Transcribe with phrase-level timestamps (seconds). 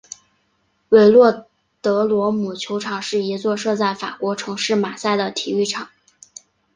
[0.89, 1.45] 韦洛
[1.79, 5.89] 德罗姆球场是一座设在法国城市马赛的体育场。